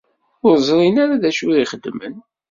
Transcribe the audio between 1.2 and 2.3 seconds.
d acu i xedmen?